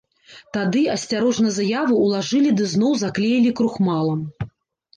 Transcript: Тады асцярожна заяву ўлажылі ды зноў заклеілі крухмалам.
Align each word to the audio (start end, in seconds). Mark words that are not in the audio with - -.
Тады 0.55 0.79
асцярожна 0.93 1.51
заяву 1.59 2.01
ўлажылі 2.07 2.55
ды 2.63 2.71
зноў 2.73 2.99
заклеілі 3.05 3.55
крухмалам. 3.63 4.19